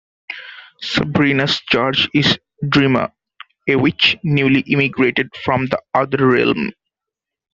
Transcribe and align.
Sabrina's 0.81 1.59
charge 1.59 2.09
is 2.15 2.39
Dreama, 2.63 3.11
a 3.69 3.75
witch 3.75 4.17
newly 4.23 4.61
immigrated 4.61 5.29
from 5.45 5.67
the 5.67 5.77
Other 5.93 6.25
Realm. 6.27 6.71